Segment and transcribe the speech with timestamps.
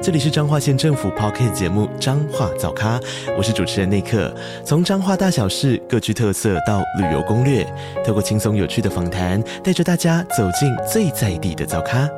[0.00, 3.00] 这里是彰化县政府 p o c k t 节目《彰化早咖》，
[3.36, 4.32] 我是主持人内克。
[4.64, 7.66] 从彰化大小事各具特色到旅游攻略，
[8.06, 12.08] 透过轻松有趣的访谈，带着大家走进最在地的早咖。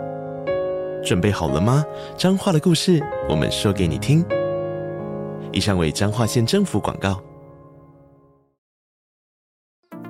[1.02, 1.82] 准备好了吗？
[2.18, 4.22] 彰化的故事，我们说给你听。
[5.50, 7.18] 以上为彰化县政府广告。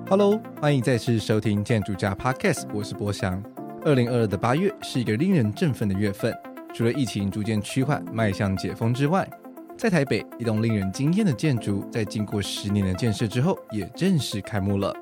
[0.08, 3.40] Hello，欢迎再次收听建筑家 Podcast，我是博翔。
[3.84, 6.36] 二零二二的八月是一个令人振奋的月份。
[6.72, 9.28] 除了疫情逐渐趋缓，迈向解封之外，
[9.76, 14.94] 在台北一栋令人惊艳的建筑，在经过十年的建设之后，也正式开幕了。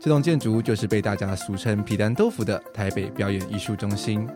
[0.00, 4.26] 这栋建筑就是被大家俗称“皮蛋豆腐”的台北表演艺术中心。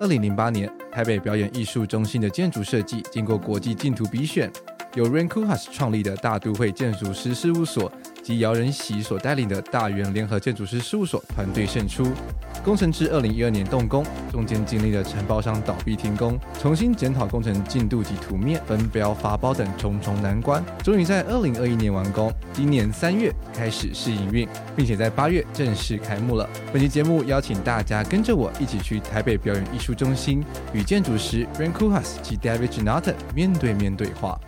[0.00, 4.50] 二零零八年，台北表演艺术中心的建筑设计经过国际竞图比选，
[4.94, 7.90] 由 r a n k u h a s 创立的大都会建筑师事务所。
[8.28, 12.12] 及姚仁喜所带领的大元联合建筑师事务所团队胜出。
[12.62, 22.30] 工程至二零一二年动工，中间经历了承包商倒闭停工、重新检讨工程进度及图面分标发包等重重难关，终于在二零二一年完工。
[22.52, 26.46] 今年三月开始试营运，并且在八月正式开幕了。
[26.70, 34.38] 本期节目邀请大家跟着我一起去台北表演艺术中心，与建筑师 Rankuhas 及 David Jonathan 面对面对话。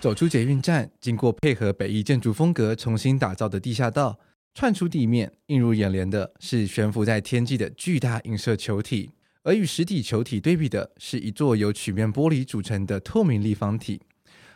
[0.00, 4.18] 走出捷运站，经过配合北艺建筑风格重新打造的地下道，
[4.54, 9.10] 窜出地面，映入眼帘的是悬浮在天际的巨大映射球体，
[9.42, 14.00] 而与实体球体对比的是一座由曲面玻璃组成的透明立方体。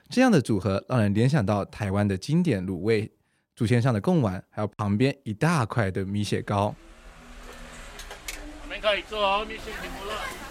[0.08, 3.12] 这样的组合让人联想到台湾的经典卤味、
[3.54, 6.74] 祖先上的贡丸，还有旁边一大块的米血糕。
[8.62, 10.43] 我们可以做哦，米血停不了。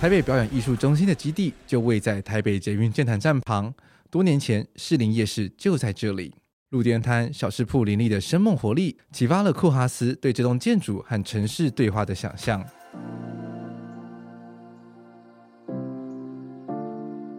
[0.00, 3.74] 台北表演艺术中心的基地就位在台北捷运剑潭站旁，
[4.08, 6.32] 多年前士林夜市就在这里。
[6.68, 12.64] 路边摊、小吃铺林立的生猛活力，启发了库哈斯对这栋建筑和城市对话的想象。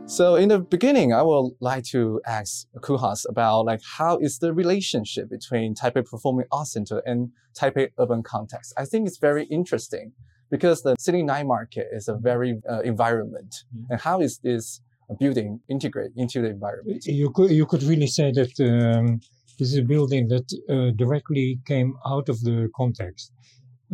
[0.05, 4.51] So in the beginning, I would like to ask Koolhaas about like how is the
[4.51, 8.73] relationship between Taipei Performing Arts Center and Taipei urban context.
[8.75, 10.11] I think it's very interesting
[10.49, 13.63] because the city night market is a very uh, environment.
[13.75, 13.91] Mm-hmm.
[13.91, 14.81] And how is this
[15.19, 17.05] building integrate into the environment?
[17.05, 19.21] You could, you could really say that um,
[19.57, 23.31] this is a building that uh, directly came out of the context.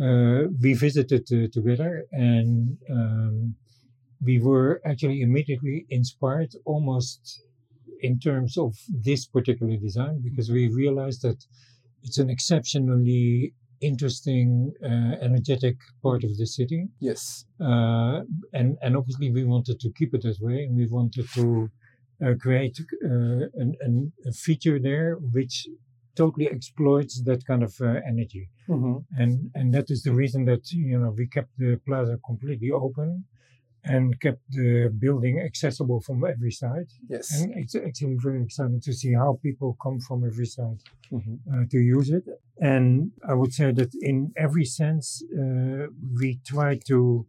[0.00, 3.54] Uh, we visited uh, together and um,
[4.22, 7.42] we were actually immediately inspired almost
[8.02, 11.42] in terms of this particular design because we realized that
[12.02, 16.88] it's an exceptionally interesting, uh, energetic part of the city.
[17.00, 17.44] Yes.
[17.60, 18.20] Uh,
[18.52, 21.70] and and obviously we wanted to keep it that way, and we wanted to
[22.24, 23.08] uh, create uh,
[23.62, 25.68] an, an, a feature there which
[26.14, 28.48] totally exploits that kind of uh, energy.
[28.68, 29.20] Mm-hmm.
[29.20, 33.24] And and that is the reason that you know we kept the plaza completely open
[33.86, 36.88] and kept the building accessible from every side.
[37.08, 37.26] Yes.
[37.34, 40.80] And it's actually very exciting to see how people come from every side
[41.12, 41.36] mm-hmm.
[41.52, 42.24] uh, to use it.
[42.60, 45.86] And I would say that in every sense, uh,
[46.20, 47.26] we try to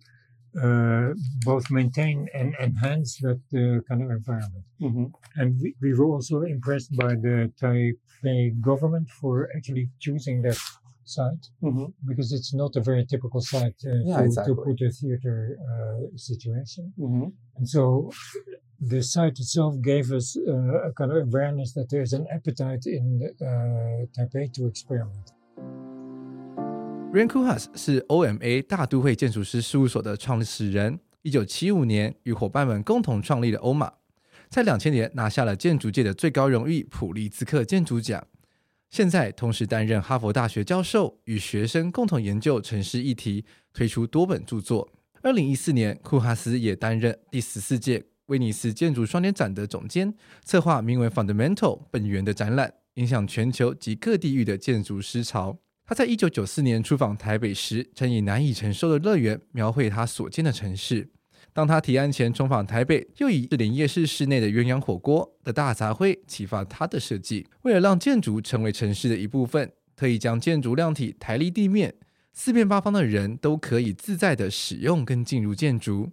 [0.61, 1.13] uh,
[1.45, 4.65] both maintain and enhance that uh, kind of environment.
[4.81, 5.05] Mm-hmm.
[5.35, 10.57] And we, we were also impressed by the Taipei government for actually choosing that
[11.07, 11.85] site mm-hmm.
[12.05, 14.55] because it's not a very typical site uh, yeah, to, exactly.
[14.55, 16.91] to, put a theater uh, situation.
[16.99, 17.29] Mm-hmm.
[17.57, 18.09] And so
[18.79, 23.21] the site itself gave us uh, a kind of awareness that there's an appetite in
[23.41, 25.31] uh, Taipei to experiment.
[27.13, 33.93] Rem Koolhaas 是 OMA 大都会建筑师事务所的创始人，一九七五年与伙伴们共同创立了欧马，
[34.49, 38.27] 在两千年拿下了建筑界的最高荣誉普利兹克建筑奖。
[38.89, 44.89] 现在同时担任哈佛大学教授，与学生共同研究城市议题，推出多本著作。
[45.21, 50.13] 二零一四年，库哈斯也担任第十四届威尼斯建筑双年展的总监，
[50.45, 55.59] 策划名为《Fundamental 本源》的展览，影响全球及各地域的建筑师潮。
[55.85, 61.09] 他在一九九四年出访台北时，曾以难以承受的乐园描绘他所见的城市。
[61.57, 67.47] 当他提案前重访台北，又以林夜市室内的鸳鸯火锅的大杂烩启发他的设计。
[67.63, 71.95] 为了让建筑成为城市的一部分，特意将建筑量体抬离地面，
[72.31, 76.11] 四面八方的人都可以自在的使用跟进入建筑。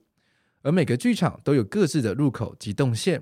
[0.63, 3.21] 而每个剧场都有各自的入口及动线，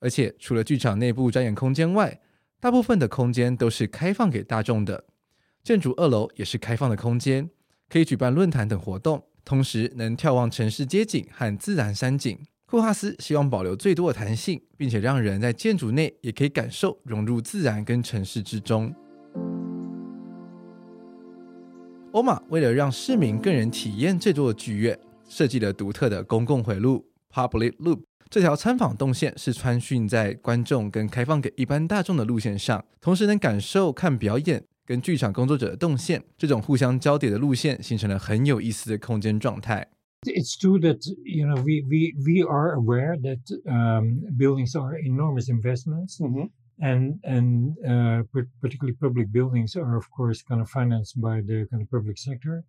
[0.00, 2.20] 而且除了剧场内部展演空间外，
[2.58, 5.04] 大部分的空间都是开放给大众的。
[5.62, 7.48] 建筑二楼也是开放的空间，
[7.88, 12.38] 可以举办论坛等活动，同时能眺望城市街景和自然山景。
[12.66, 18.94] 库哈斯希望保留最多的弹性，并且让人在建筑内也可以感受融入自然跟城市之中。
[22.12, 24.98] 欧玛为了让市民更能体验这座剧院，
[25.28, 28.00] 设计了独特的公共回路 （Public Loop）。
[28.30, 34.64] 这条参访动线是穿训在观众跟开放给一般大众的路线上，同时能感受看表演。
[34.84, 39.88] 跟剧场工作者的动线，这种互相交叠的路线，形成了很有意思的空间状态。
[40.24, 46.20] It's true that you know we we we are aware that um, buildings are enormous investments,
[46.20, 46.48] mm-hmm.
[46.78, 48.24] and and uh,
[48.60, 52.62] particularly public buildings are of course kind of financed by the kind of public sector.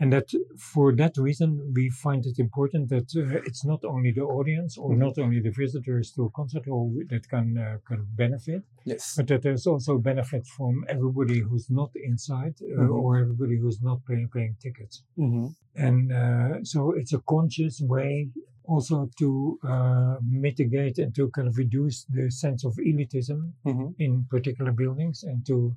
[0.00, 4.22] And that for that reason we find it important that uh, it's not only the
[4.22, 5.00] audience or mm-hmm.
[5.00, 9.26] not only the visitors to a concert hall that can uh, can benefit yes but
[9.28, 12.90] that there's also benefit from everybody who's not inside uh, mm-hmm.
[12.92, 15.46] or everybody who's not paying paying tickets mm-hmm.
[15.76, 18.28] and uh, so it's a conscious way
[18.66, 23.88] also to uh, mitigate and to kind of reduce the sense of elitism mm-hmm.
[23.98, 25.76] in particular buildings and to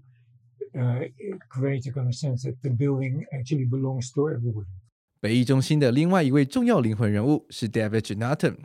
[1.49, 4.65] create a kind of sense that the building actually belongs to everybody.
[5.19, 8.57] 北艺中心的另外一位重要灵魂人物是 David Jonathan。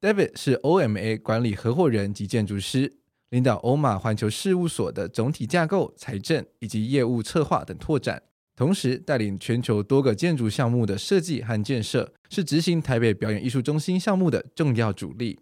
[0.00, 2.98] David 是 OMA 管理合伙人及建筑师，
[3.30, 8.22] 领导欧马环球事务所的总体架构、财政以及业务策划等拓展，
[8.54, 15.40] 同时带领全球多个建筑项目的设计和建设，是执行台北表演艺术中心项目的重要主力。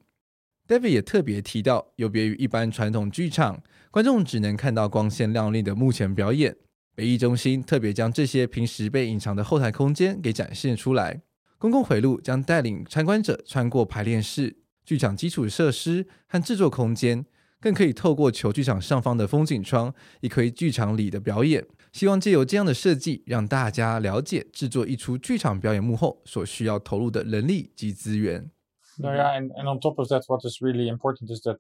[0.67, 6.57] David 也特别提到，有别于一般传统剧场，观众只能看到光鲜亮丽的幕前表演。
[6.95, 11.21] 北艺中心特别将这些平时被隐藏的后台空间给展现出来。
[11.59, 14.57] 公共回路将带领参观者穿过排练室、
[14.87, 17.27] 剧场基础设施和制作空间，
[17.61, 21.67] 更可以透过球剧场上方的风景窗，一窥剧场里的表演。
[21.93, 28.51] 希望借由这样的设计，让大家了解制作一出剧场表演幕后所需要投入的人力及资源。
[28.99, 31.59] No, yeah, and, and on top of that, what is really important is that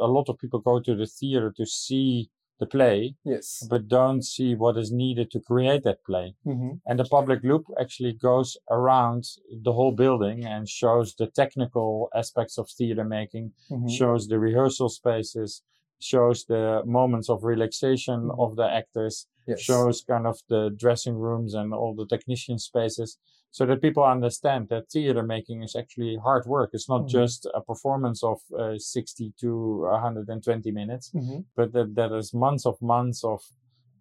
[0.00, 4.24] a lot of people go to the theater to see the play, yes, but don't
[4.24, 6.34] see what is needed to create that play.
[6.46, 6.76] Mm-hmm.
[6.86, 9.28] And the public loop actually goes around
[9.62, 13.88] the whole building and shows the technical aspects of theater making, mm-hmm.
[13.88, 15.62] shows the rehearsal spaces,
[16.00, 18.40] shows the moments of relaxation mm-hmm.
[18.40, 19.60] of the actors, yes.
[19.60, 23.18] shows kind of the dressing rooms and all the technician spaces
[23.50, 26.70] so that people understand that theater making is actually hard work.
[26.72, 27.18] It's not mm-hmm.
[27.18, 31.40] just a performance of uh, 60 to 120 minutes, mm-hmm.
[31.56, 33.40] but that, that is months of months of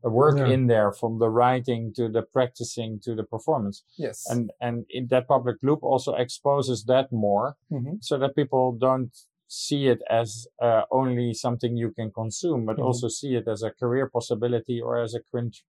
[0.04, 0.48] work yeah.
[0.48, 3.84] in there from the writing to the practicing to the performance.
[3.98, 4.26] Yes.
[4.30, 7.96] And, and in that public loop also exposes that more mm-hmm.
[8.02, 9.16] so that people don't
[9.48, 12.86] see it as uh, only something you can consume, but mm-hmm.
[12.86, 15.22] also see it as a career possibility or as a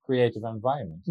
[0.04, 1.02] creative environment.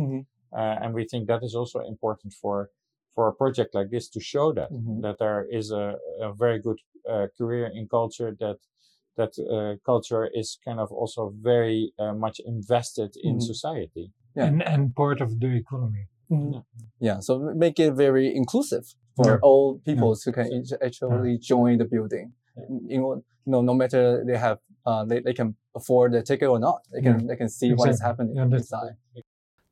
[0.55, 2.69] Uh, and we think that is also important for
[3.15, 5.01] for a project like this to show that mm-hmm.
[5.01, 8.57] that there is a, a very good uh, career in culture that
[9.17, 13.51] that uh, culture is kind of also very uh, much invested in mm-hmm.
[13.53, 14.45] society yeah.
[14.45, 16.53] and, and part of the economy mm-hmm.
[16.53, 16.61] yeah.
[16.99, 17.19] yeah.
[17.19, 18.85] so make it very inclusive
[19.15, 19.37] for yeah.
[19.41, 20.21] all people yeah.
[20.23, 22.33] who can actually join the building
[22.87, 26.59] you know no no matter they have uh, they, they can afford the ticket or
[26.59, 27.79] not they can they can see exactly.
[27.79, 28.95] what is happening inside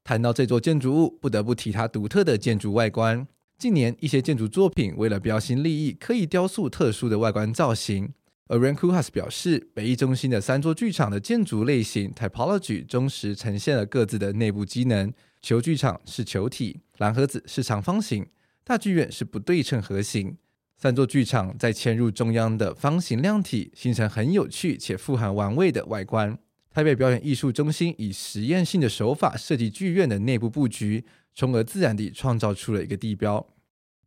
[0.06, 3.28] 谈到这座建筑物，不得不提它独特的建筑外观。
[3.58, 8.14] 近年，一些建筑作品为了标新立异，刻意雕塑特殊的外观造型。
[8.48, 15.12] 而 r a n k u h a s 表示，北艺中心的三座剧场的建筑类型 typology 忠实呈现了各自的内部机能。
[15.42, 18.28] 球剧场是球体，蓝盒子是长方形，
[18.64, 20.38] 大剧院是不对称盒形。
[20.78, 26.38] 三座剧场在嵌入中央的方形量体，形成很有趣且富含玩味的外观。
[26.75, 33.47] 台北表演艺术中心以实验性的手法设计剧院的内部布局，从而自然地创造出了一个地标。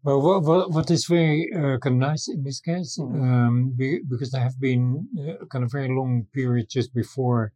[0.03, 3.21] Well, what, what, what is very uh, kind of nice in this case, mm-hmm.
[3.21, 7.53] um, be, because there have been uh, kind of very long period just before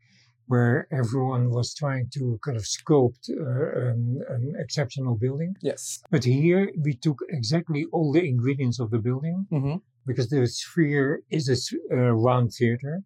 [0.47, 5.55] where everyone was trying to kind of sculpt uh, an, an, exceptional building.
[5.61, 6.01] Yes.
[6.09, 9.75] But here we took exactly all the ingredients of the building mm-hmm.
[10.05, 11.49] because the sphere is
[11.91, 13.03] a round theater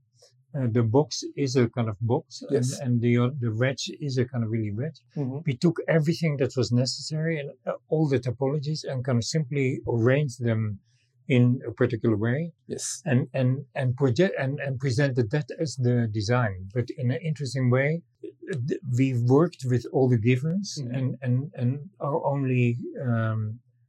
[0.57, 1.09] uh, the box
[1.45, 2.67] is a kind of box Yes.
[2.73, 4.99] and, and the uh, the wedge is a kind of really wedge.
[5.17, 5.45] Mhm.
[5.49, 9.67] We took everything that was necessary and uh, all the typologies and kind of simply
[9.95, 10.63] arranged them
[11.37, 12.41] in a particular way
[12.75, 12.85] Yes.
[13.11, 17.67] and and and project and, and presented that as the design but in an interesting
[17.77, 17.91] way
[18.99, 20.97] we worked with all the givens Mhm.
[20.97, 21.71] and and and
[22.07, 23.41] our only um,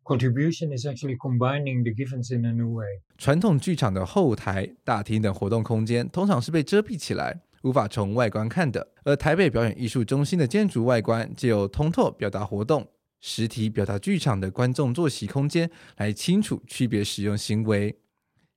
[0.07, 2.85] contribution is actually combining the givens in a new way
[3.17, 8.87] 传统剧场的后台、大厅等活动空间通常是被遮蔽起来，无法从外观看的。
[9.03, 12.87] 而台北表演艺术中心的建筑外观，借由通透表达活动、
[13.19, 17.97] 实体表达剧场的观众坐席空间，来清楚区别使用行为。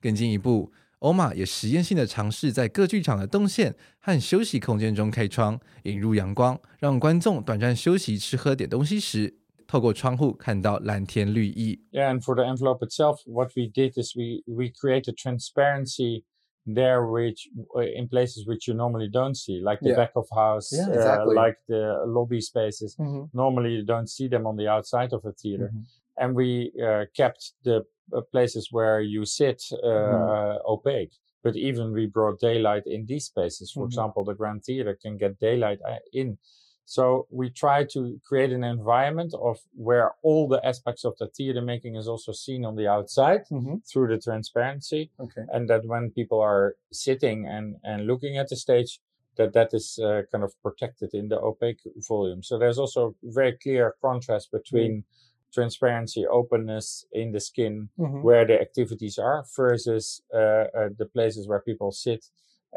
[0.00, 9.34] 更进一步，欧玛也实验性的尝试在各剧场的动线和休息空间中开窗，引入阳光，让观众短暂休息、吃喝点东西时，
[9.69, 11.79] 透过窗户看到蓝天绿意。
[11.91, 16.23] Yeah, and for the envelope itself, what we did is we we created transparency
[16.65, 19.95] there, which uh, in places which you normally don't see, like the Yeah.
[19.97, 21.35] back of house, Yeah, uh, exactly.
[21.35, 22.95] like the lobby spaces.
[22.99, 23.29] Mhm.
[23.33, 25.85] Normally, you don't see them on the outside of a theater, Mhm.
[26.17, 30.29] and we uh, kept the uh, places where you sit uh, Mhm.
[30.29, 31.13] uh, opaque.
[31.43, 33.71] But even we brought daylight in these spaces.
[33.71, 33.87] For Mhm.
[33.87, 36.37] example, the Grand Theater can get daylight uh, in.
[36.96, 39.56] So we try to create an environment of
[39.88, 43.76] where all the aspects of the theater making is also seen on the outside Mhm.
[43.88, 45.44] through the transparency, Okay.
[45.54, 46.66] and that when people are
[47.06, 48.92] sitting and and looking at the stage,
[49.36, 52.42] that that is uh, kind of protected in the opaque volume.
[52.42, 54.92] So there's also very clear contrast between
[55.56, 58.22] transparency, openness in the skin Mhm.
[58.26, 62.22] where the activities are versus uh, uh, the places where people sit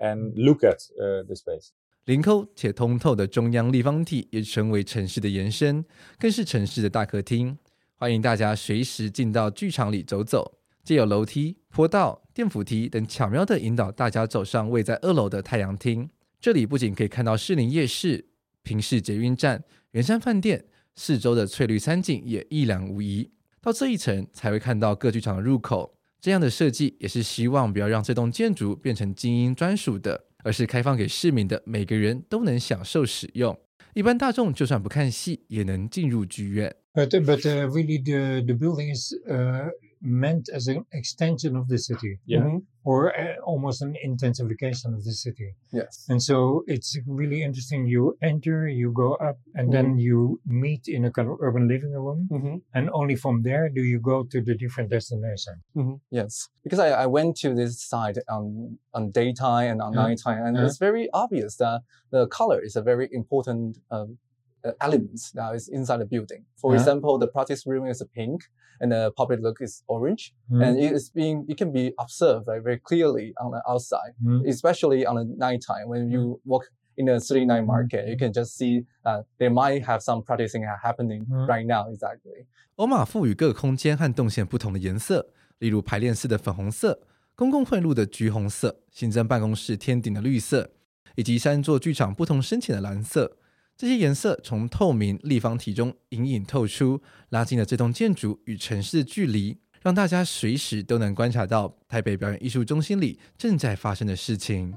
[0.08, 1.74] and look at uh, the space.
[2.06, 5.86] 临抠且通透的中央立方体也成为城市的延伸，
[6.20, 7.58] 更是城市的大客厅。
[7.96, 16.10] 欢迎大家随时进到剧场里走走，借有楼梯、坡道、电扶梯等巧妙的引导大家走上位在二楼的太阳厅。
[16.42, 18.26] 这里不仅可以看到士林夜市、
[18.64, 23.32] 平市捷运站、圆山饭店，四周的翠绿山景也一览无遗。
[23.62, 25.96] 到这一层才会看到各剧场的入口。
[26.24, 33.60] 这样的设计也是希望不要让这栋建筑变成精英专属的，而是开放给市民的每个人都能享受使用。
[33.94, 36.74] 一般大众就算不看戏，也能进入剧院。
[36.94, 39.70] but but uh, really the the building is uh,
[40.04, 42.42] meant as an extension of the city Yeah.
[42.42, 42.66] Mhm.
[42.84, 46.06] or uh, almost an intensification of the city Yes.
[46.10, 47.88] And so it's really interesting.
[47.88, 51.94] You enter, you go up, and then you meet in a kind of urban living
[51.94, 52.28] room.
[52.30, 52.62] Mhm.
[52.76, 55.56] And only from there do you go to the different destination.
[55.76, 56.00] Mhm.
[56.12, 60.02] Yes, because I, I went to this site on on daytime and on Yeah.
[60.08, 60.66] nighttime, and Yeah.
[60.66, 61.82] it's very obvious that
[62.12, 64.18] the color is a very important um,
[64.65, 66.45] uh, element that is inside the building.
[66.57, 66.81] For Yeah.
[66.81, 68.43] example, the practice room is pink,
[68.81, 70.63] and the public look is orange, Mm.
[70.63, 74.47] and it is being it can be observed like, very clearly on the outside, Mm.
[74.49, 76.65] especially on the nighttime when you walk
[76.97, 78.09] in the city night market.
[78.09, 81.47] You can just see uh, they might have some practicing happening Mm.
[81.47, 81.89] right now.
[81.93, 82.47] Exactly.
[82.77, 87.01] 欧玛赋予各个空间和动线不同的颜色，例如排练室的粉红色、
[87.35, 90.71] 公共会路的橘红色、行政办公室天顶的绿色，
[91.17, 93.37] 以及三座剧场不同深浅的蓝色。
[93.76, 104.74] 这些颜色从透明立方体中隐隐透出，拉近了这栋建筑与城市的距离，让大家随时都能观察到台北表演艺术中心里正在发生的事情。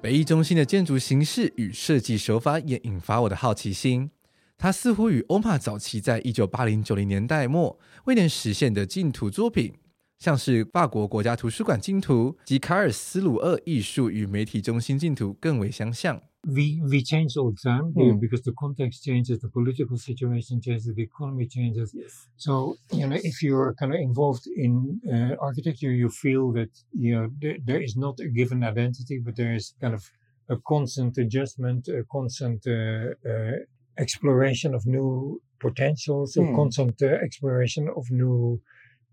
[0.00, 4.10] 北艺中心的建筑形式与设计手法也引发我的好奇心。
[4.58, 9.74] 它似乎与欧玛早期在一九八零九零年代末未能实现的净土作品，
[10.21, 16.21] 像是法国国家图书馆净土及卡尔斯鲁厄艺术与媒体中心净土更为相像。
[16.45, 18.19] We we change all the time Mm.
[18.19, 21.93] because the context changes, the political situation changes, the economy changes.
[21.93, 22.27] Yes.
[22.37, 27.11] So you know, if you're kind of involved in uh, architecture, you feel that you
[27.15, 30.09] know there, there is not a given identity, but there is kind of
[30.47, 33.57] a constant adjustment, a constant uh, uh,
[33.97, 36.55] exploration of new potentials, a Hmm.
[36.55, 38.61] constant uh, exploration of new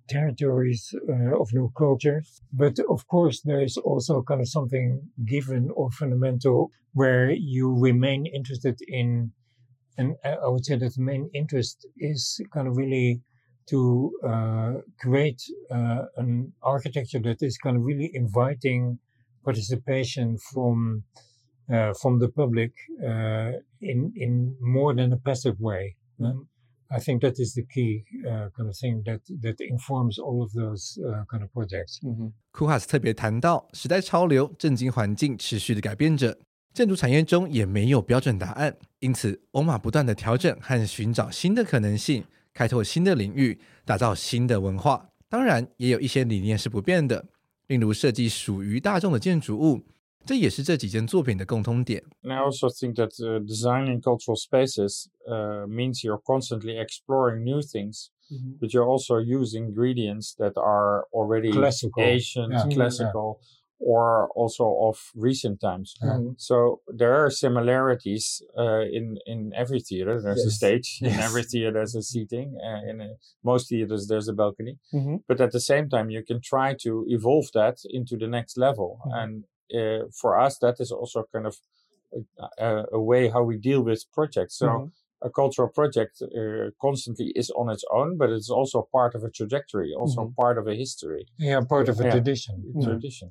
[0.09, 2.41] territories, uh, of new cultures.
[2.51, 8.25] But of course, there is also kind of something given or fundamental where you remain
[8.25, 9.31] interested in
[9.99, 13.21] and I would say that the main interest is kind of really
[13.69, 18.99] to uh, create uh, an architecture that is kind of really inviting
[19.43, 21.03] participation from
[21.71, 22.71] uh, from the public
[23.03, 23.51] uh,
[23.81, 25.95] in in more than a passive way.
[26.23, 26.47] Um,
[26.91, 30.51] I think that is the key uh, kind of thing that that informs all of
[30.53, 31.99] those kind of projects.
[32.01, 32.33] Mhm.
[32.51, 36.39] 库哈斯特别谈到，时代潮流、政经环境持续的改变着，
[36.73, 45.09] 建筑产业中也没有标准答案，因此欧玛不断的调整和寻找新的可能性，开拓新的领域，打造新的文化。
[45.29, 47.23] 当然，也有一些理念是不变的，
[47.67, 49.85] 例如设计属于大众的建筑物，
[50.26, 52.02] 这也是这几件作品的共通点。
[52.22, 58.08] And I also think that uh, designing cultural spaces uh, means you're constantly exploring new things,
[58.30, 58.58] Mhm.
[58.58, 62.02] but you're also using ingredients that are already Classical.
[62.02, 62.64] ancient, Yeah.
[62.64, 62.74] Mhm.
[62.74, 63.38] classical,
[63.78, 65.92] or also of recent times.
[66.00, 66.34] Mhm.
[66.38, 70.20] So there are similarities uh, in in every theater.
[70.22, 70.56] There's a Yes.
[70.56, 71.24] stage in Yes.
[71.26, 71.72] every theater.
[71.72, 72.56] There's a seating.
[72.68, 73.08] Uh, in a,
[73.42, 74.78] most theaters, there's a balcony.
[74.92, 75.22] Mhm.
[75.28, 79.00] But at the same time, you can try to evolve that into the next level.
[79.04, 79.12] Mhm.
[79.22, 79.57] And uh,
[80.20, 81.56] for us, that is also kind of
[82.38, 84.56] a, a, a way how we deal with projects.
[84.58, 84.90] So Mhm.
[85.20, 89.30] a cultural project uh, constantly is on its own, but it's also part of a
[89.30, 90.34] trajectory, also Mhm.
[90.34, 92.12] part of a history, Yeah, part of a Yeah.
[92.12, 92.62] tradition.
[92.80, 93.30] tradition.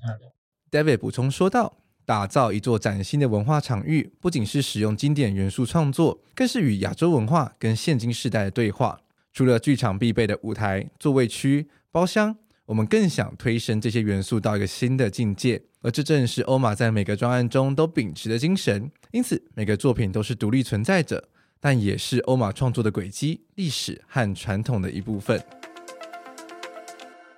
[0.72, 1.74] David 补充说道：“
[2.06, 9.00] 打造一座崭新的文化场域，不仅是使用经典元素创作，更是与亚洲文化跟现今世代的对话。
[9.32, 12.36] 除了剧场必备的舞台、座位区、包厢，
[12.69, 15.63] 我们更想推升这些元素到一个新的境界。
[15.81, 18.91] 而这正是欧玛在每个专案中都秉持的精神。
[19.11, 25.43] 因此，每个作品都是独立存在着，但也是欧玛创作的轨迹、历史和传统的一部分。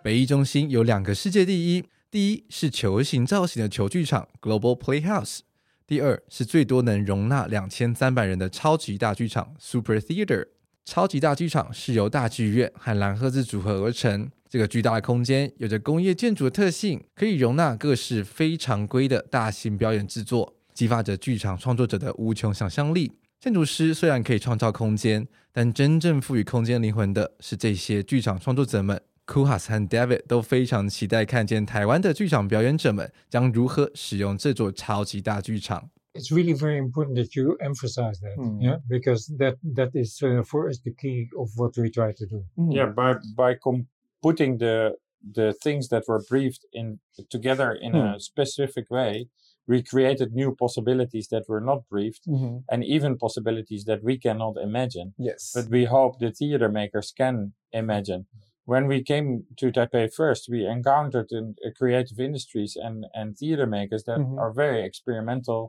[0.02, 5.42] 北艺中心有两个世界第一。”第一是球形造型的球剧场 Global Playhouse，
[5.87, 10.49] 第二是最多能容纳两千三百人的超级大剧场 Super Theater。
[10.84, 14.28] 超级大剧场是由大剧院和蓝盒子组合而成。
[14.50, 23.12] 这个巨大的空间有着工业建筑的特性，可以容纳各式非常规的大型表演制作，激发着剧场创作者的无穷想象力。
[23.38, 29.00] 建筑师虽然可以创造空间，但真正赋予空间灵魂的是这些剧场创作者们。
[29.25, 35.88] Kuhas 和 David 都非常期待看见台湾的剧场表演者们将如何使用这座超级大剧场。
[36.14, 38.59] It's really very important that you emphasize that, Mm.
[38.59, 42.26] yeah, because that that is uh, for us the key of what we try to
[42.26, 42.45] do.
[42.57, 43.87] Yeah, by by com-
[44.23, 44.97] putting the
[45.35, 46.99] the things that were briefed in
[47.29, 49.29] together in a specific way,
[49.67, 52.65] we created new possibilities that were not briefed, Mhm.
[52.73, 55.15] and even possibilities that we cannot imagine.
[55.19, 55.52] Yes.
[55.54, 58.26] but we hope the theater makers can imagine.
[58.71, 63.67] When we came to Taipei first, we encountered in, uh, creative industries and, and theater
[63.67, 64.39] makers that Mhm.
[64.43, 65.61] are very experimental,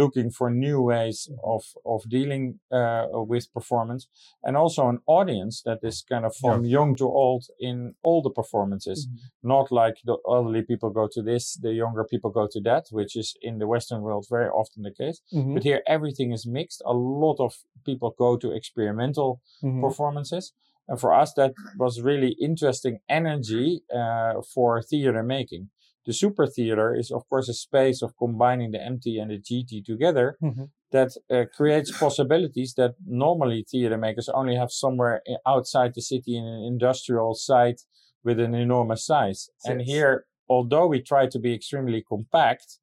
[0.00, 1.18] looking for new ways
[1.54, 1.62] of,
[1.94, 2.44] of dealing
[2.78, 4.02] uh, with performance,
[4.46, 8.34] and also an audience that is kind of from young to old in all the
[8.40, 8.98] performances.
[9.42, 13.14] Not like the elderly people go to this, the younger people go to that, which
[13.22, 15.18] is in the Western world very often the case.
[15.34, 15.52] Mhm.
[15.54, 16.80] But here everything is mixed.
[16.86, 17.52] A lot of
[17.88, 19.30] people go to experimental
[19.62, 19.82] Mhm.
[19.86, 20.44] performances.
[20.88, 25.70] And for us, that was really interesting energy uh, for theater making.
[26.06, 29.82] The super theater is, of course, a space of combining the MT and the GT
[29.84, 30.70] together Mhm.
[30.90, 36.44] that uh, creates possibilities that normally theater makers only have somewhere outside the city in
[36.46, 37.82] an industrial site
[38.24, 39.50] with an enormous size.
[39.66, 42.78] And here, although we try to be extremely compact,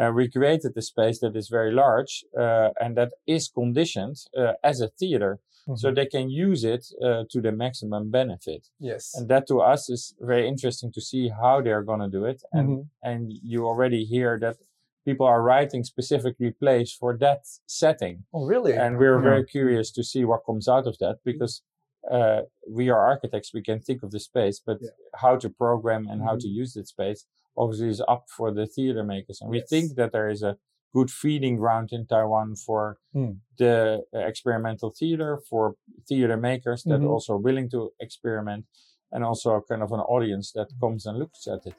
[0.00, 4.52] uh, we created a space that is very large uh, and that is conditioned uh,
[4.64, 5.40] as a theater
[5.76, 5.94] so Mhm.
[5.94, 8.62] they can use it uh, to the maximum benefit.
[8.78, 9.14] yes.
[9.16, 12.42] And that to us is very interesting to see how they're going to do it.
[12.52, 12.88] And, Mhm.
[13.02, 14.56] and you already hear that
[15.04, 18.16] people are writing specifically plays for that setting.
[18.34, 18.74] Oh, really?
[18.74, 19.30] And we're Yeah.
[19.30, 21.62] very curious to see what comes out of that because
[22.10, 23.52] uh, we are architects.
[23.52, 24.88] We can think of the space, but Yeah.
[25.22, 26.40] how to program and how Mhm.
[26.44, 27.26] to use that space
[27.58, 29.38] obviously is up for the theater makers.
[29.42, 30.56] And we think that there is a
[30.92, 33.36] good feeding ground in Taiwan for mm.
[33.56, 35.74] the uh, experimental theater, for
[36.08, 37.06] theater makers that mm-hmm.
[37.06, 38.64] are also willing to experiment,
[39.12, 41.74] and also kind of an audience that comes and looks at it.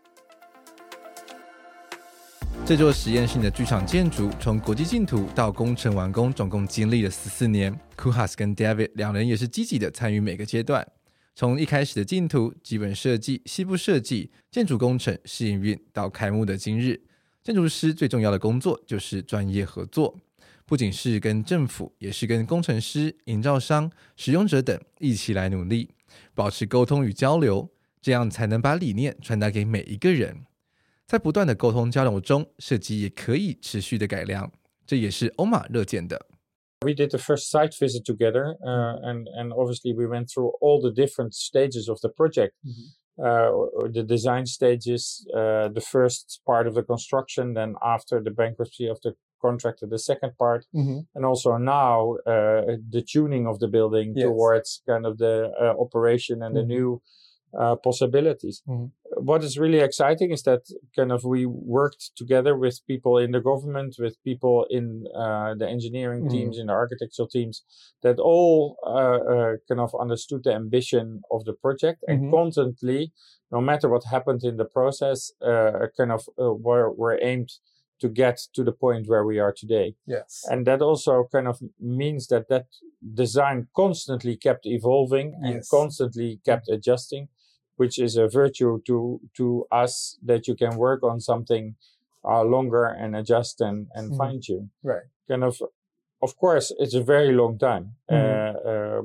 [2.65, 7.77] 这座实验性的剧场建筑，从国际竞图到工程完工，总共经历了十四年。
[7.97, 10.87] Koolhaas 跟 David 两人也是积极的参与每个阶段，
[11.35, 17.01] 从一开始的竞图、基本设计、西部设计、建筑工程、试营运，到开幕的今日。
[17.43, 20.15] 建筑师最重要的工作就是专业合作，
[20.65, 25.89] 不仅是跟政府，也是跟工程师、营造商、使用者等一起来努力，
[26.35, 27.67] 保持沟通与交流，
[27.99, 30.45] 这样才能把理念传达给每一个人。
[31.07, 34.51] 在不断的沟通交流中，设计也可以持续的改良，
[34.85, 36.27] 这也是欧玛乐见的。
[36.83, 40.89] We did the first site visit together, uh, and and obviously we went through all the
[40.91, 42.53] different stages of the project.
[42.63, 42.71] Uh,
[43.17, 48.87] or the design stages, uh, the first part of the construction, then after the bankruptcy
[48.87, 51.07] of the contractor, the second part, Mhm.
[51.15, 54.25] and also now uh, the tuning of the building Yes.
[54.27, 56.67] towards kind of the uh, operation and the Mhm.
[56.67, 57.01] new
[57.59, 58.63] uh, possibilities.
[58.67, 58.91] Mhm.
[59.17, 60.61] What is really exciting is that
[60.95, 65.67] kind of we worked together with people in the government, with people in uh, the
[65.67, 66.31] engineering Mhm.
[66.31, 67.63] teams, in the architectural teams,
[68.03, 72.31] that all uh, uh, kind of understood the ambition of the project and Mhm.
[72.31, 73.11] constantly,
[73.51, 77.51] no matter what happened in the process, uh, kind of uh, were, were aimed
[77.99, 79.93] to get to the point where we are today.
[80.07, 80.43] Yes.
[80.49, 82.65] And that also kind of means that that
[83.13, 85.69] design constantly kept evolving and Yes.
[85.69, 87.27] constantly kept adjusting,
[87.77, 91.75] which is a virtue to to us that you can work on something
[92.23, 94.17] uh, longer and adjust and, and Mhm.
[94.17, 94.69] fine tune.
[94.83, 95.07] Right.
[95.27, 95.61] Kind of,
[96.21, 97.95] of course, it's a very long time.
[98.09, 98.15] Mhm.
[98.15, 99.01] Uh, uh,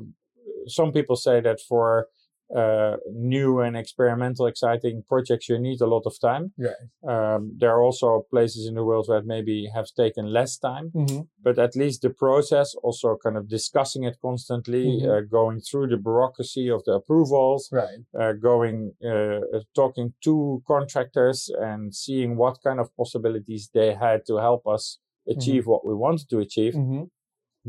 [0.67, 2.07] some people say that for
[2.55, 6.53] uh, new and experimental, exciting projects, you need a lot of time.
[6.57, 6.87] Right.
[7.35, 10.91] Um, there are also places in the world where it maybe have taken less time,
[10.95, 11.21] Mm-hmm.
[11.43, 15.09] but at least the process, also kind of discussing it constantly, Mhm.
[15.09, 17.99] uh, going through the bureaucracy of the approvals, Right.
[18.17, 24.25] uh, going, uh, uh, talking to contractors and seeing what kind of possibilities they had
[24.27, 27.03] to help us achieve what we wanted to achieve, Mm-hmm.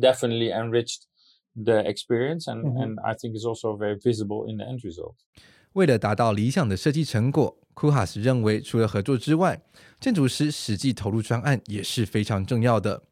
[0.00, 1.07] definitely enriched
[1.64, 2.76] the experience and, Mhm.
[2.76, 5.14] and I think is also very visible in the end result.
[5.72, 9.60] 为了达到理想的设计成果，库哈斯认为，除了合作之外，
[10.00, 13.02] 建筑师实际投入专案也是非常重要的。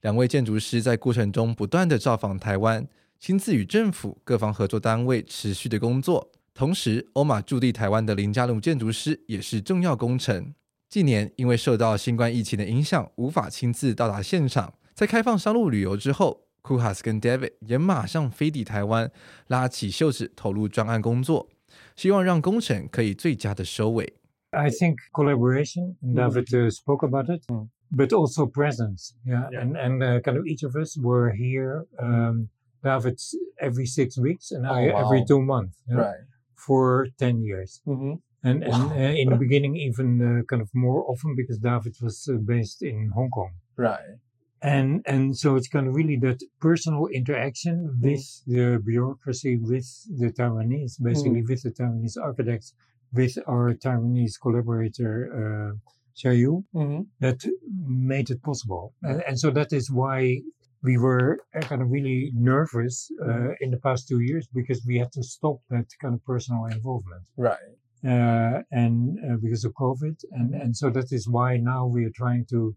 [0.00, 6.30] 两位建筑师在过程中不断的造访台湾，亲自与政府各方合作单位持续的工作。
[6.54, 10.54] 同时，欧马驻地台湾的林家路建筑师也是重要工程。
[10.88, 14.74] 近年因为受到新冠疫情的影响，无法亲自到达现场。
[14.94, 19.11] 在开放商路旅游之后，库哈斯跟 David 也马上飞抵台湾，
[19.47, 21.47] 拉起袖子投入专案工作。
[21.95, 24.13] 希望让工程可以最佳的收尾。
[24.51, 27.67] I think collaboration, and David uh, spoke about it, Mm.
[27.91, 29.11] but also presence.
[29.25, 29.61] Yeah, Yeah.
[29.61, 31.85] and and uh, kind of each of us were here.
[31.99, 32.47] Um,
[32.81, 35.05] David's every six weeks, and I Oh, wow.
[35.05, 36.23] every two months yeah, Right.
[36.55, 37.81] for ten years.
[37.85, 38.13] Mm-hmm.
[38.43, 38.95] And, and Wow.
[38.95, 42.81] uh, in the beginning, even uh, kind of more often because David was uh, based
[42.81, 43.51] in Hong Kong.
[43.75, 44.19] Right.
[44.62, 49.86] and and so it's kind of really that personal interaction with the bureaucracy with
[50.18, 52.74] the taiwanese basically with the taiwanese architects
[53.12, 55.76] with our taiwanese collaborator uh
[56.20, 57.02] Xiaoyu, Mm-hmm.
[57.20, 57.38] that
[57.86, 58.92] made it possible.
[59.02, 60.40] And, and so that is why
[60.82, 64.98] we were uh, kind of really nervous uh, in the past two years because we
[64.98, 67.22] had to stop that kind of personal involvement.
[67.36, 67.70] Right.
[68.04, 72.14] uh, and uh, because of COVID, and and so that is why now we are
[72.22, 72.74] trying to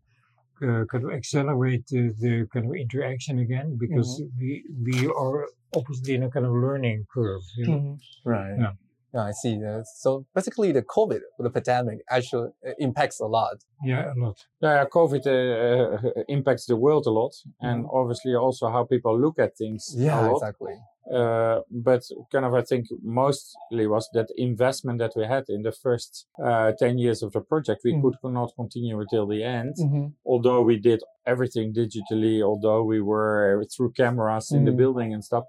[0.64, 6.16] uh, kind of accelerate the, the kind of interaction again because we we are obviously
[6.16, 7.42] in a kind of learning curve.
[7.58, 7.74] You know?
[7.74, 8.30] Mm-hmm.
[8.30, 8.56] Right.
[8.60, 8.72] Yeah.
[9.14, 9.64] Yeah, I see.
[9.64, 13.58] Uh, so basically, the COVID, the pandemic, actually uh, impacts a lot.
[13.84, 14.38] Yeah, a lot.
[14.60, 19.38] Yeah, COVID uh, uh, impacts the world a lot, and obviously also how people look
[19.38, 20.38] at things a Yeah, lot.
[20.38, 20.74] exactly.
[21.12, 25.72] Uh, but kind of, I think mostly was that investment that we had in the
[25.72, 27.82] first uh, 10 years of the project.
[27.84, 28.02] We Mhm.
[28.22, 30.08] could not continue until the end, Mm-hmm.
[30.26, 34.78] although we did everything digitally, although we were through cameras in the Mhm.
[34.78, 35.46] building and stuff.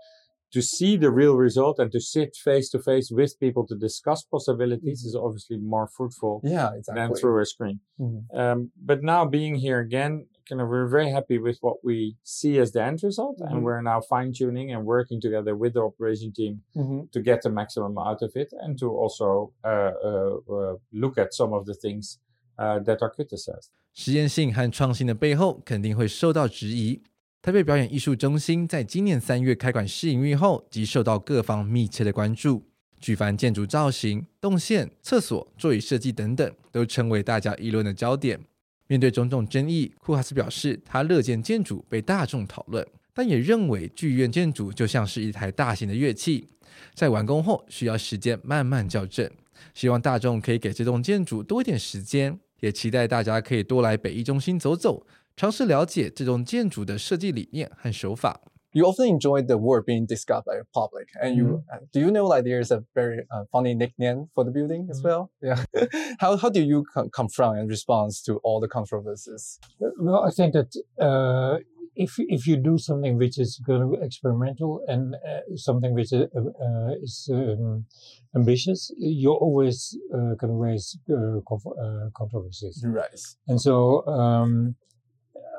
[0.53, 4.23] To see the real result and to sit face to face with people to discuss
[4.25, 7.81] possibilities is obviously more fruitful Yeah, than through a screen.
[8.01, 8.23] Mhm.
[8.33, 12.60] Um, but now being here again, kind of, we're very happy with what we see
[12.60, 13.52] as the end result, Mhm.
[13.52, 17.08] and we're now fine tuning and working together with the operation team Mm-hmm.
[17.12, 21.34] to get the maximum out of it, and to also uh, uh, uh, look at
[21.34, 22.18] some of the things
[22.58, 23.70] uh, that are criticized.
[23.94, 27.02] 实验性和创新的背后肯定会受到质疑。
[27.42, 32.64] 台北表演艺术中心在今年三月开馆试营运后，即受到各方密切的关注。
[33.00, 38.42] 举凡建筑造型、动线、厕所、座椅设计等等，都成为大家议论的焦点。
[38.87, 46.47] 面对种种争议，库哈斯表示，他乐见建筑被大众讨论，但也认为剧院建筑就像是一台大型的乐器，
[46.95, 49.31] 在完工后需要时间慢慢校正。
[49.73, 58.41] 希望大众可以给这栋建筑多点时间，也期待大家可以多来北艺中心走走，尝试了解这栋建筑的设计理念和手法。
[58.75, 62.27] You often enjoy the work being discussed by the public, and you uh, do you know
[62.27, 65.31] like there's a very uh, funny nickname for the building as well?
[65.41, 65.65] Yeah.
[66.19, 69.61] how how do you co- confront and respond to all the controversies?
[69.79, 71.59] Well, I think that uh,
[71.97, 76.27] if if you do something which is kind of experimental and uh, something which is,
[76.35, 77.87] uh, is um,
[78.35, 82.85] ambitious, you're always uh, kind of raise uh, conf- uh, controversies.
[82.87, 83.21] Right.
[83.47, 84.75] And so um,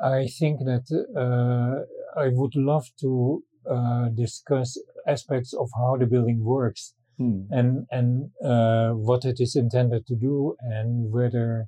[0.04, 1.86] I think that uh,
[2.18, 7.42] I would love to uh, discuss aspects of how the building works Hmm.
[7.58, 8.10] and and
[8.52, 11.68] uh, what it is intended to do and whether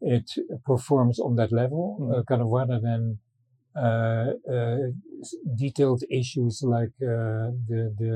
[0.00, 0.28] it
[0.64, 2.12] performs on that level, Mm.
[2.12, 3.02] uh, kind of rather than
[3.84, 4.78] uh, uh,
[5.56, 8.12] detailed issues like uh, the the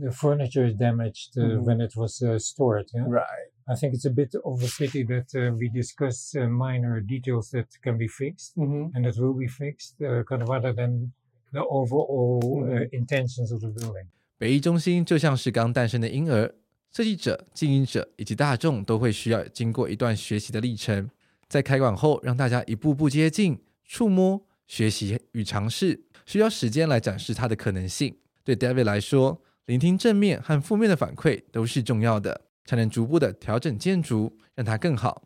[0.00, 1.64] the furniture is damaged uh, Mhm.
[1.66, 2.86] when it was uh, stored.
[2.94, 3.06] yeah?
[3.06, 3.50] Right.
[3.70, 7.50] I think it's a bit of a pity that uh, we discuss uh, minor details
[7.50, 8.96] that can be fixed Mm-hmm.
[8.96, 11.12] and that will be fixed, uh, kind of rather than
[11.52, 14.06] the overall uh, intentions of the building.
[14.38, 16.54] 北艺中心就像是刚诞生的婴儿，
[16.92, 21.10] 设计者、经营者以及大众都会需要经过一段学习的历程。
[21.46, 28.16] 在开馆后，让大家一步步接近、触摸、学习与尝试，需要时间来展示它的可能性。
[28.44, 35.23] 对 David 来说，聆听正面和负面的反馈都是重要的，才能逐步的调整建筑，让它更好。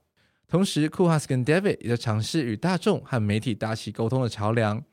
[0.48, 4.84] 同时，库哈斯跟 David 也在尝试与大众和媒体搭起沟通的桥梁，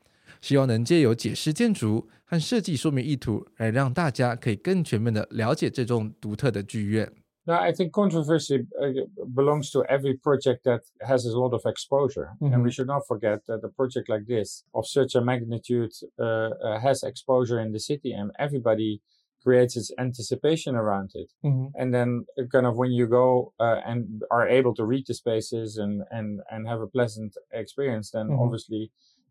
[0.41, 7.11] 希望能借由解释建筑和设计说明意图，来让大家可以更全面的了解这栋独特的剧院。
[7.47, 12.35] No, I think controversy uh, belongs to every project that has a lot of exposure.
[12.41, 16.49] And we should not forget that a project like this, of such a magnitude, uh,
[16.49, 18.99] uh, has exposure in the city, and everybody
[19.42, 21.30] creates its anticipation around it.
[21.44, 21.68] Mm-hmm.
[21.80, 25.14] And then, uh, kind of, when you go uh, and are able to read the
[25.14, 28.40] spaces and and and have a pleasant experience, then Mhm.
[28.44, 28.82] obviously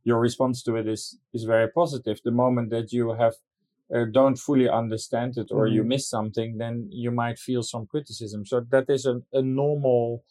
[0.04, 2.18] your response to it is is very positive.
[2.24, 3.36] The moment that you have
[3.96, 5.88] uh, don't fully understand it or you Mhm.
[5.94, 8.46] miss something, then you might feel some criticism.
[8.46, 10.24] So that is a, a normal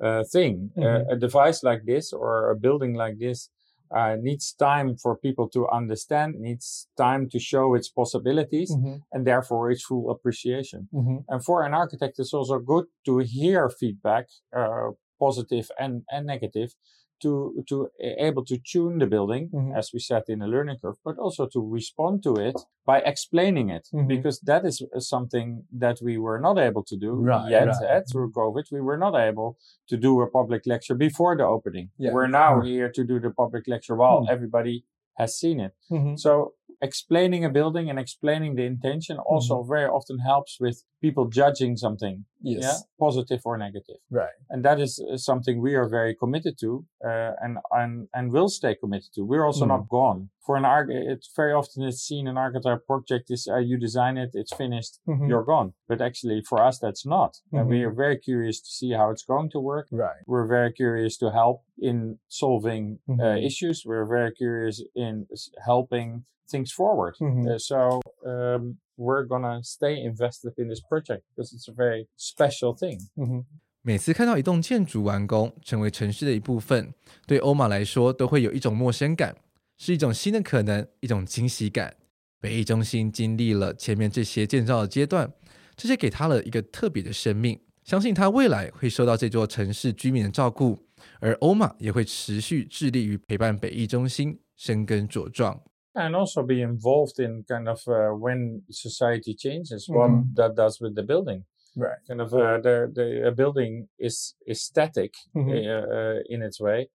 [0.00, 0.70] uh, thing.
[0.86, 3.50] Uh, a device like this or a building like this
[3.94, 8.96] uh, needs time for people to understand, needs time to show its possibilities, Mm-hmm.
[9.12, 10.88] and therefore its full appreciation.
[10.94, 11.18] Mm-hmm.
[11.28, 14.26] And for an architect, it's also good to hear feedback,
[14.56, 16.74] uh, positive and, and negative,
[17.22, 17.88] to to
[18.28, 19.76] able to tune the building, Mhm.
[19.76, 22.56] as we said in the learning curve, but also to respond to it
[22.86, 24.08] by explaining it, Mhm.
[24.08, 27.90] because that is uh, something that we were not able to do Right, yet right.
[27.90, 28.64] uh, through COVID.
[28.72, 29.56] We were not able
[29.90, 31.90] to do a public lecture before the opening.
[31.98, 32.12] Yeah.
[32.14, 34.30] We're now here to do the public lecture while Hmm.
[34.34, 34.84] everybody
[35.20, 35.72] has seen it.
[35.90, 36.14] Mm-hmm.
[36.16, 41.76] So explaining a building and explaining the intention also very often helps with people judging
[41.76, 42.62] something, Yes.
[42.62, 43.96] yeah, positive or negative.
[44.10, 44.36] Right.
[44.48, 48.48] And that is uh, something we are very committed to, uh, and and and will
[48.48, 49.22] stay committed to.
[49.24, 49.68] We're also Mm.
[49.74, 53.57] not gone For an arch, it's very often it's seen an architect project is uh,
[53.57, 55.27] you design it, it's finished, Mhm.
[55.27, 55.73] you're gone.
[55.87, 57.31] But actually, for us, that's not.
[57.51, 57.87] And we Mhm.
[57.87, 59.87] are very curious to see how it's going to work.
[59.91, 60.21] Right.
[60.27, 63.43] We're very curious to help in solving uh, Mhm.
[63.45, 63.83] issues.
[63.85, 67.15] We're very curious in s- helping things forward.
[67.19, 67.47] Mhm.
[67.47, 72.73] Uh, so um, we're gonna stay invested in this project because it's a very special
[72.75, 72.99] thing.
[73.17, 73.41] Mm-hmm.
[73.81, 76.93] 每次看到一栋建筑完工，成为城市的一部分，
[77.27, 79.35] 对欧玛来说都会有一种陌生感，
[79.80, 81.96] 是一种新的可能，一种惊喜感。
[82.38, 85.32] 北艺中心经历了前面这些建造的阶段，
[85.74, 87.58] 这些给他了一个特别的生命。
[87.82, 90.86] 相信他未来会受到这座城市居民的照顾，
[91.18, 95.62] 而欧玛也会持续致力于陪伴北艺中心生根茁壮。
[95.94, 100.34] And also be involved in kind of uh, when society changes, what Mhm.
[100.34, 101.44] that does with the building.
[101.74, 102.04] Right.
[102.06, 105.48] Kind of uh, the the a building is is static Mhm.
[105.48, 106.90] uh, uh, in its way,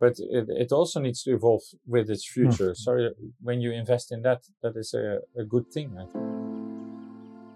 [0.00, 2.74] but it, it also needs to evolve with its future.
[2.74, 3.10] So uh,
[3.44, 5.90] when you invest in that, that is a, a good thing.
[5.96, 6.40] I think.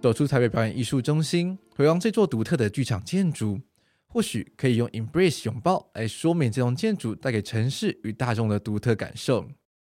[0.00, 3.58] 走出台北表演艺术中心，回望这座独特的剧场建筑，
[4.06, 9.48] 或许可以用 embrace 拥抱来说明这栋建筑带给城市与大众的独特感受。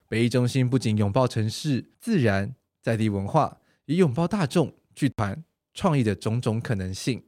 [0.08, 5.42] 北艺中心不仅拥抱城市、自然、在地文化，也拥抱大众、剧团、
[5.74, 7.24] 创意的种种可能性。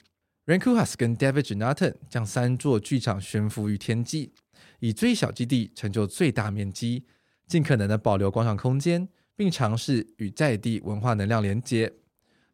[0.47, 4.33] Rankuhas 跟 David Jonathan 将三座剧场悬浮于天际，
[4.81, 7.05] 以最小基地成就最大面积，
[7.47, 11.93] 尽可能的保留广场空间，并尝试与在地文化能量连接。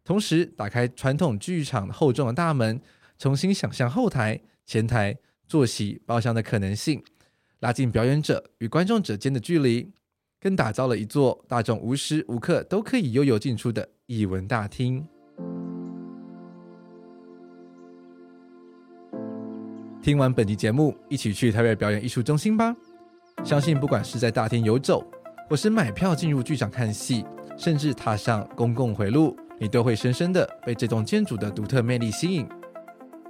[0.02, 2.80] 同时，打开传统剧场厚重的大门，
[3.18, 7.02] 重新想象后台、前台、坐席、包厢的可能性，
[7.60, 9.92] 拉近表演者与观众者间的距离，
[10.38, 15.06] 更打造了一座大众无时无刻都可以悠游进出的艺文大厅。
[20.04, 22.76] 听完本集节目，一起去台北表演艺术中心吧！
[23.42, 25.02] 相信不管是在大厅游走，
[25.48, 27.24] 或是买票进入剧场看戏，
[27.56, 32.46] 甚至踏上公共回路，你都会深深的被这栋建筑的独特魅力吸引。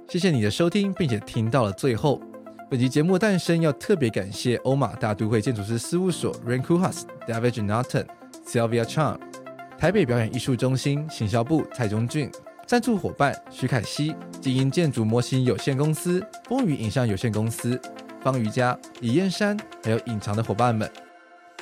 [0.09, 2.21] 谢谢你的收听，并且听到了最后。
[2.69, 8.05] 本集节目诞生要特别感谢欧马大都会建筑师事务所 Rankuhas、David Jonathan、
[8.45, 9.17] Sylvia Chang、
[9.77, 12.29] 台北表演艺术中心行销部蔡中俊、
[12.67, 17.79] 赞助伙伴徐凯熙、基因建筑模型有限公司、风雨影像有限公司、
[18.19, 20.89] 方瑜伽、李燕山，还有隐藏的伙伴们。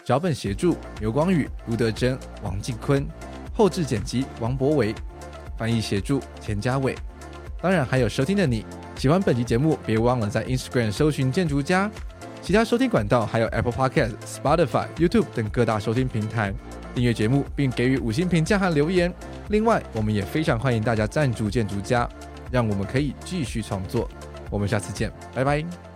[0.05, 3.05] 脚本协助刘光宇、卢德珍、王敬坤，
[3.53, 4.95] 后置剪辑王博维，
[5.57, 6.95] 翻译协助钱家伟。
[7.61, 11.91] 当然还有收听的你，喜欢本期节目，别忘了在 Instagram 搜寻建筑家，
[12.41, 16.53] 其他收听管道还有 Apple Podcast、Spotify、YouTube 等各大收听平台
[16.93, 19.13] 订阅节目，并给予五星评价和留言。
[19.49, 22.07] 另外，我们也非常欢迎大家赞助建筑家，
[22.51, 24.09] 让我们可以继续创作。
[24.49, 25.92] 我们下次见，拜拜。